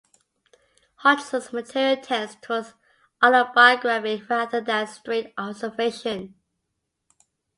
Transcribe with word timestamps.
Hodgson's 0.95 1.53
material 1.53 1.95
tends 2.01 2.35
towards 2.41 2.73
autobiography 3.23 4.23
rather 4.27 4.59
than 4.59 4.87
straight 4.87 5.31
observation. 5.37 6.33